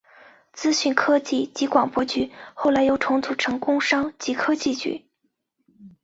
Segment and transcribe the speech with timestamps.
[0.51, 5.05] 资讯科技及广播局后来又重组成工商及科技局。